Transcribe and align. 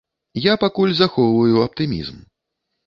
Я 0.45 0.53
пакуль 0.63 0.95
захоўваю 1.01 1.63
аптымізм. 1.69 2.17